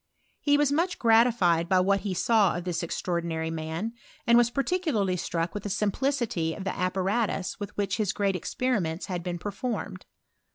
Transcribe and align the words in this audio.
He 0.39 0.57
was 0.57 0.71
much 0.71 0.97
gratified 0.97 1.69
by 1.69 1.79
id 1.79 1.99
he 1.99 2.15
saw 2.15 2.57
of 2.57 2.63
this 2.63 2.81
extraordinary 2.81 3.51
man, 3.51 3.93
and 4.25 4.35
was 4.35 4.49
parti 4.49 4.79
larly 4.79 5.15
struck 5.19 5.53
with 5.53 5.61
the 5.61 5.69
simplicity 5.69 6.55
of 6.55 6.63
the 6.63 6.71
appatri 6.71 7.59
with 7.59 7.77
which 7.77 7.97
his 7.97 8.11
great 8.11 8.35
experiments 8.35 9.05
had 9.05 9.21
been, 9.21 9.39
f 9.45 9.53
formed. 9.53 10.05